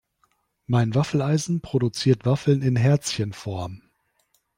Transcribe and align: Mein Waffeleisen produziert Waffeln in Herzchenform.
Mein 0.65 0.95
Waffeleisen 0.95 1.61
produziert 1.61 2.25
Waffeln 2.25 2.63
in 2.63 2.75
Herzchenform. 2.75 3.83